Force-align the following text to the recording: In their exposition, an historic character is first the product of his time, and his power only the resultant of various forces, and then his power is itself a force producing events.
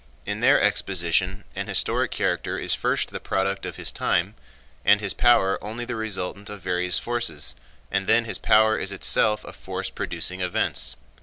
In 0.25 0.39
their 0.39 0.59
exposition, 0.59 1.43
an 1.55 1.67
historic 1.67 2.09
character 2.09 2.57
is 2.57 2.73
first 2.73 3.09
the 3.11 3.19
product 3.19 3.67
of 3.67 3.75
his 3.75 3.91
time, 3.91 4.33
and 4.83 4.99
his 4.99 5.13
power 5.13 5.63
only 5.63 5.85
the 5.85 5.95
resultant 5.95 6.49
of 6.49 6.59
various 6.63 6.97
forces, 6.97 7.55
and 7.91 8.07
then 8.07 8.25
his 8.25 8.39
power 8.39 8.79
is 8.79 8.91
itself 8.91 9.43
a 9.43 9.53
force 9.53 9.91
producing 9.91 10.41
events. 10.41 10.95